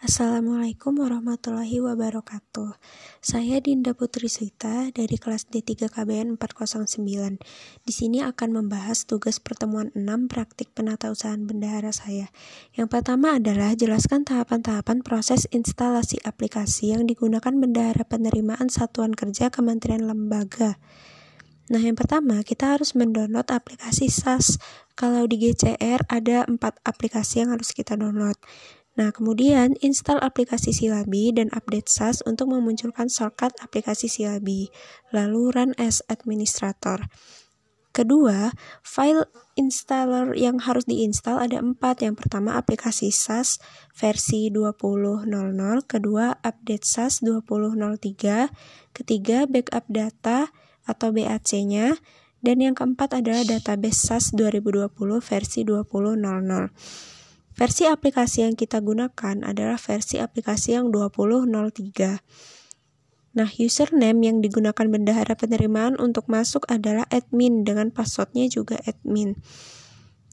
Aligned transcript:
Assalamualaikum 0.00 0.96
warahmatullahi 0.96 1.76
wabarakatuh. 1.76 2.72
Saya 3.20 3.60
Dinda 3.60 3.92
Putri 3.92 4.32
Suita 4.32 4.88
dari 4.96 5.20
kelas 5.20 5.52
D3 5.52 5.92
KBN 5.92 6.40
409. 6.40 7.36
Di 7.84 7.92
sini 7.92 8.24
akan 8.24 8.48
membahas 8.48 9.04
tugas 9.04 9.44
pertemuan 9.44 9.92
6 9.92 10.32
praktik 10.32 10.72
penatausahaan 10.72 11.44
bendahara 11.44 11.92
saya. 11.92 12.32
Yang 12.72 12.96
pertama 12.96 13.36
adalah 13.36 13.76
jelaskan 13.76 14.24
tahapan-tahapan 14.24 15.04
proses 15.04 15.44
instalasi 15.52 16.16
aplikasi 16.24 16.96
yang 16.96 17.04
digunakan 17.04 17.52
bendahara 17.52 18.08
penerimaan 18.08 18.72
satuan 18.72 19.12
kerja 19.12 19.52
Kementerian 19.52 20.08
Lembaga. 20.08 20.80
Nah, 21.68 21.78
yang 21.78 21.94
pertama 21.94 22.40
kita 22.40 22.72
harus 22.72 22.96
mendownload 22.96 23.52
aplikasi 23.52 24.08
SAS. 24.08 24.56
Kalau 24.96 25.28
di 25.28 25.36
GCR 25.44 26.08
ada 26.08 26.48
4 26.48 26.56
aplikasi 26.88 27.44
yang 27.44 27.52
harus 27.52 27.76
kita 27.76 28.00
download. 28.00 28.40
Nah, 29.00 29.16
kemudian 29.16 29.80
install 29.80 30.20
aplikasi 30.20 30.76
Silabi 30.76 31.32
dan 31.32 31.48
update 31.56 31.88
SAS 31.88 32.20
untuk 32.28 32.52
memunculkan 32.52 33.08
shortcut 33.08 33.56
aplikasi 33.64 34.12
Silabi, 34.12 34.68
lalu 35.08 35.48
run 35.56 35.72
as 35.80 36.04
administrator. 36.12 37.08
Kedua, 37.96 38.52
file 38.84 39.24
installer 39.56 40.36
yang 40.36 40.60
harus 40.60 40.84
diinstal 40.84 41.40
ada 41.40 41.64
empat. 41.64 42.04
Yang 42.04 42.22
pertama 42.22 42.60
aplikasi 42.60 43.08
SAS 43.08 43.56
versi 43.96 44.52
20.00, 44.52 45.24
kedua 45.88 46.36
update 46.44 46.84
SAS 46.84 47.24
20.03, 47.24 48.52
ketiga 48.92 49.48
backup 49.48 49.88
data 49.88 50.52
atau 50.84 51.08
BAC-nya, 51.08 51.96
dan 52.44 52.56
yang 52.60 52.76
keempat 52.76 53.16
adalah 53.16 53.48
database 53.48 54.12
SAS 54.12 54.36
2020 54.36 54.92
versi 55.24 55.64
20.00. 55.64 57.19
Versi 57.60 57.84
aplikasi 57.84 58.48
yang 58.48 58.56
kita 58.56 58.80
gunakan 58.80 59.44
adalah 59.44 59.76
versi 59.76 60.16
aplikasi 60.16 60.80
yang 60.80 60.88
2003. 60.88 63.36
Nah, 63.36 63.52
username 63.60 64.16
yang 64.24 64.40
digunakan 64.40 64.88
bendahara 64.88 65.36
penerimaan 65.36 66.00
untuk 66.00 66.24
masuk 66.32 66.64
adalah 66.72 67.04
admin 67.12 67.68
dengan 67.68 67.92
passwordnya 67.92 68.48
juga 68.48 68.80
admin. 68.88 69.36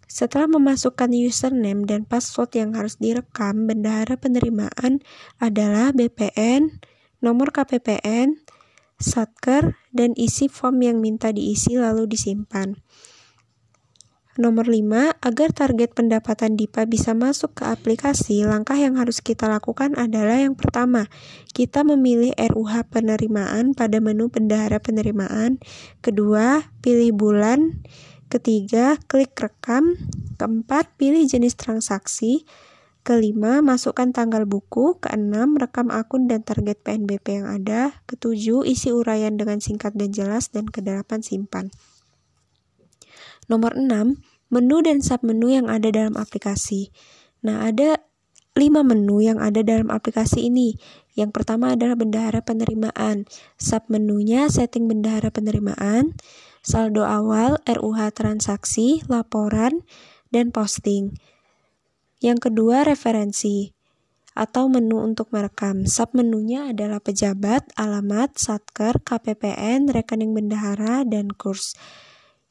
Setelah 0.08 0.48
memasukkan 0.48 1.12
username 1.12 1.84
dan 1.84 2.08
password 2.08 2.56
yang 2.56 2.80
harus 2.80 2.96
direkam, 2.96 3.68
bendahara 3.68 4.16
penerimaan 4.16 5.04
adalah 5.36 5.92
BPN, 5.92 6.80
nomor 7.20 7.52
KPPN, 7.52 8.40
satker, 9.04 9.76
dan 9.92 10.16
isi 10.16 10.48
form 10.48 10.80
yang 10.80 11.04
minta 11.04 11.36
diisi 11.36 11.76
lalu 11.76 12.08
disimpan. 12.08 12.80
Nomor 14.38 14.70
5, 14.70 15.18
agar 15.18 15.50
target 15.50 15.98
pendapatan 15.98 16.54
DIPA 16.54 16.86
bisa 16.86 17.18
masuk 17.18 17.58
ke 17.58 17.64
aplikasi, 17.66 18.46
langkah 18.46 18.78
yang 18.78 18.94
harus 18.94 19.18
kita 19.26 19.50
lakukan 19.50 19.98
adalah 19.98 20.38
yang 20.38 20.54
pertama, 20.54 21.10
kita 21.58 21.82
memilih 21.82 22.38
RUH 22.38 22.86
penerimaan 22.94 23.74
pada 23.74 23.98
menu 23.98 24.30
bendahara 24.30 24.78
penerimaan. 24.78 25.58
Kedua, 26.06 26.70
pilih 26.86 27.18
bulan. 27.18 27.82
Ketiga, 28.30 29.02
klik 29.10 29.34
rekam. 29.34 29.98
Keempat, 30.38 30.94
pilih 31.02 31.26
jenis 31.26 31.58
transaksi. 31.58 32.46
Kelima, 33.02 33.66
masukkan 33.66 34.14
tanggal 34.14 34.46
buku. 34.46 35.02
Keenam, 35.02 35.58
rekam 35.58 35.90
akun 35.90 36.30
dan 36.30 36.46
target 36.46 36.78
PNBP 36.86 37.42
yang 37.42 37.50
ada. 37.50 38.06
Ketujuh, 38.06 38.70
isi 38.70 38.94
uraian 38.94 39.34
dengan 39.34 39.58
singkat 39.66 39.98
dan 39.98 40.14
jelas. 40.14 40.54
Dan 40.54 40.70
kedelapan, 40.70 41.26
simpan. 41.26 41.74
Nomor 43.48 43.76
6, 43.80 44.20
menu 44.52 44.78
dan 44.84 45.04
submenu 45.04 45.52
yang 45.52 45.68
ada 45.68 45.92
dalam 45.92 46.16
aplikasi. 46.16 46.92
Nah, 47.44 47.68
ada 47.68 48.00
5 48.58 48.82
menu 48.82 49.22
yang 49.22 49.38
ada 49.38 49.62
dalam 49.62 49.94
aplikasi 49.94 50.50
ini. 50.50 50.76
Yang 51.14 51.32
pertama 51.34 51.78
adalah 51.78 51.94
bendahara 51.94 52.42
penerimaan. 52.42 53.30
Submenunya 53.58 54.50
setting 54.50 54.90
bendahara 54.90 55.30
penerimaan, 55.30 56.18
saldo 56.66 57.06
awal, 57.06 57.62
RUH 57.70 58.14
transaksi, 58.18 59.06
laporan, 59.06 59.86
dan 60.34 60.50
posting. 60.50 61.16
Yang 62.18 62.50
kedua 62.50 62.82
referensi 62.82 63.78
atau 64.38 64.70
menu 64.70 65.02
untuk 65.02 65.34
merekam. 65.34 65.90
Submenunya 65.90 66.70
adalah 66.70 67.02
pejabat, 67.02 67.74
alamat, 67.74 68.38
satker, 68.38 69.02
KPPN, 69.02 69.90
rekening 69.90 70.38
bendahara, 70.38 71.02
dan 71.06 71.34
kurs. 71.34 71.74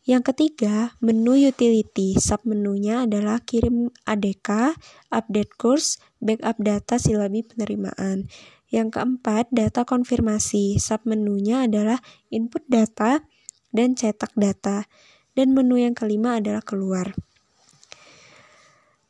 Yang 0.06 0.30
ketiga, 0.30 0.94
menu 1.02 1.34
utility. 1.34 2.14
Submenunya 2.14 3.10
adalah 3.10 3.42
kirim 3.42 3.90
ADK, 4.06 4.78
update 5.10 5.58
kurs, 5.58 5.98
backup 6.22 6.62
data 6.62 6.94
silabi 6.94 7.42
penerimaan. 7.42 8.30
Yang 8.70 8.94
keempat, 8.94 9.50
data 9.50 9.82
konfirmasi. 9.82 10.78
Submenunya 10.78 11.66
adalah 11.66 11.98
input 12.30 12.62
data 12.70 13.26
dan 13.74 13.98
cetak 13.98 14.30
data. 14.38 14.86
Dan 15.34 15.58
menu 15.58 15.74
yang 15.74 15.98
kelima 15.98 16.38
adalah 16.38 16.62
keluar. 16.62 17.10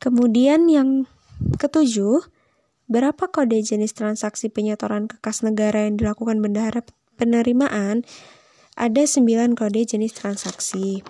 Kemudian 0.01 0.65
yang 0.65 1.05
ketujuh, 1.61 2.25
berapa 2.89 3.29
kode 3.29 3.61
jenis 3.61 3.93
transaksi 3.93 4.49
penyetoran 4.49 5.05
ke 5.05 5.21
kas 5.21 5.45
negara 5.45 5.85
yang 5.85 6.01
dilakukan 6.01 6.41
bendahara 6.41 6.81
penerimaan 7.21 8.01
ada 8.77 9.03
9 9.09 9.57
kode 9.57 9.81
jenis 9.89 10.13
transaksi. 10.13 11.01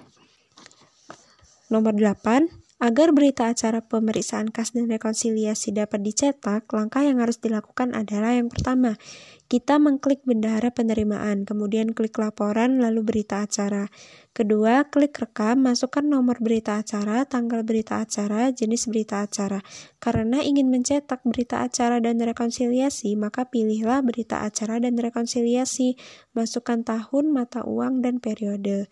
Nomor 1.67 1.99
8, 1.99 2.47
agar 2.77 3.09
berita 3.09 3.49
acara 3.49 3.81
pemeriksaan 3.81 4.53
kas 4.53 4.77
dan 4.77 4.85
rekonsiliasi 4.85 5.73
dapat 5.73 6.05
dicetak, 6.05 6.69
langkah 6.69 7.01
yang 7.01 7.17
harus 7.17 7.41
dilakukan 7.41 7.97
adalah 7.97 8.37
yang 8.37 8.53
pertama, 8.53 9.01
kita 9.49 9.81
mengklik 9.81 10.21
bendahara 10.27 10.69
penerimaan, 10.69 11.41
kemudian 11.47 11.95
klik 11.97 12.19
laporan, 12.21 12.77
lalu 12.77 13.01
berita 13.01 13.41
acara. 13.41 13.89
Kedua, 14.35 14.85
klik 14.93 15.17
rekam, 15.17 15.65
masukkan 15.65 16.05
nomor 16.05 16.37
berita 16.37 16.77
acara, 16.77 17.25
tanggal 17.25 17.65
berita 17.65 17.97
acara, 18.03 18.53
jenis 18.53 18.85
berita 18.91 19.25
acara. 19.25 19.63
Karena 19.97 20.45
ingin 20.45 20.69
mencetak 20.69 21.25
berita 21.25 21.65
acara 21.65 21.97
dan 21.97 22.21
rekonsiliasi, 22.21 23.17
maka 23.17 23.49
pilihlah 23.49 24.05
berita 24.05 24.45
acara 24.45 24.77
dan 24.77 24.99
rekonsiliasi. 24.99 25.97
Masukkan 26.37 26.85
tahun, 26.85 27.33
mata 27.33 27.65
uang, 27.65 28.05
dan 28.05 28.21
periode. 28.21 28.91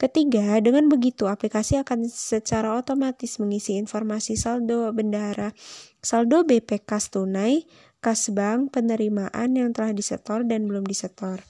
Ketiga, 0.00 0.56
dengan 0.64 0.88
begitu 0.88 1.28
aplikasi 1.28 1.76
akan 1.76 2.08
secara 2.08 2.72
otomatis 2.72 3.36
mengisi 3.36 3.76
informasi 3.76 4.32
saldo 4.32 4.88
bendahara, 4.96 5.52
saldo 6.00 6.40
BP 6.48 6.88
kas 6.88 7.12
tunai, 7.12 7.68
kas 8.00 8.32
bank, 8.32 8.72
penerimaan 8.72 9.52
yang 9.52 9.76
telah 9.76 9.92
disetor 9.92 10.40
dan 10.48 10.64
belum 10.64 10.88
disetor. 10.88 11.44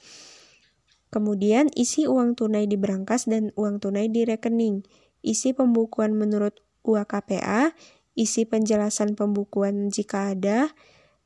Kemudian 1.14 1.70
isi 1.78 2.10
uang 2.10 2.34
tunai 2.34 2.66
di 2.66 2.74
berangkas 2.74 3.30
dan 3.30 3.54
uang 3.54 3.78
tunai 3.78 4.10
di 4.10 4.26
rekening. 4.26 4.82
Isi 5.22 5.54
pembukuan 5.54 6.18
menurut 6.18 6.58
UAKPA, 6.82 7.78
isi 8.18 8.50
penjelasan 8.50 9.14
pembukuan 9.14 9.94
jika 9.94 10.34
ada, 10.34 10.74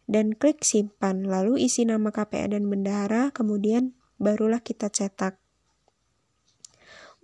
dan 0.05 0.37
klik 0.37 0.61
simpan. 0.61 1.25
Lalu 1.25 1.69
isi 1.69 1.89
nama 1.89 2.13
KPA 2.13 2.53
dan 2.53 2.69
bendahara, 2.69 3.33
kemudian 3.33 3.97
barulah 4.21 4.61
kita 4.61 4.93
cetak. 4.93 5.44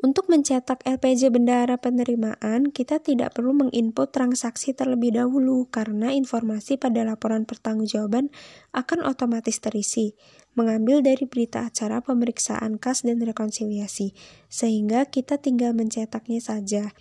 Untuk 0.00 0.32
mencetak 0.32 0.80
LPJ 0.88 1.28
bendahara 1.28 1.76
penerimaan, 1.76 2.72
kita 2.72 3.04
tidak 3.04 3.36
perlu 3.36 3.52
menginput 3.52 4.08
transaksi 4.08 4.72
terlebih 4.72 5.12
dahulu 5.12 5.68
karena 5.68 6.08
informasi 6.16 6.80
pada 6.80 7.04
laporan 7.04 7.44
pertanggungjawaban 7.44 8.32
akan 8.72 9.04
otomatis 9.04 9.60
terisi, 9.60 10.16
mengambil 10.56 11.04
dari 11.04 11.28
berita 11.28 11.68
acara 11.68 12.00
pemeriksaan 12.00 12.80
kas 12.80 13.04
dan 13.04 13.20
rekonsiliasi, 13.20 14.16
sehingga 14.48 15.04
kita 15.04 15.36
tinggal 15.36 15.76
mencetaknya 15.76 16.40
saja. 16.40 16.96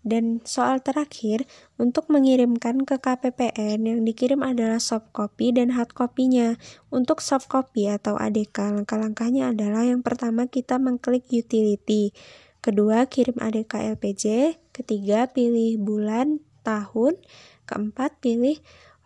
Dan 0.00 0.40
soal 0.48 0.80
terakhir, 0.80 1.44
untuk 1.76 2.08
mengirimkan 2.08 2.88
ke 2.88 2.96
KPPN 2.96 3.84
yang 3.84 4.00
dikirim 4.00 4.40
adalah 4.40 4.80
soft 4.80 5.12
copy 5.12 5.52
dan 5.52 5.76
hard 5.76 5.92
copy-nya. 5.92 6.56
Untuk 6.88 7.20
soft 7.20 7.52
copy 7.52 7.92
atau 7.92 8.16
ADK, 8.16 8.80
langkah-langkahnya 8.80 9.52
adalah 9.52 9.84
yang 9.84 10.00
pertama 10.00 10.48
kita 10.48 10.80
mengklik 10.80 11.28
utility. 11.28 12.16
Kedua, 12.64 13.04
kirim 13.08 13.36
ADK 13.40 13.96
LPJ. 13.96 14.56
Ketiga, 14.72 15.28
pilih 15.28 15.76
bulan, 15.80 16.40
tahun. 16.64 17.20
Keempat, 17.68 18.20
pilih 18.24 18.56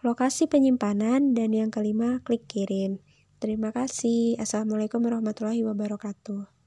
lokasi 0.07 0.47
penyimpanan. 0.47 1.35
Dan 1.35 1.55
yang 1.55 1.75
kelima, 1.75 2.23
klik 2.23 2.47
kirim. 2.47 3.03
Terima 3.43 3.75
kasih. 3.75 4.39
Assalamualaikum 4.39 5.03
warahmatullahi 5.03 5.67
wabarakatuh. 5.67 6.64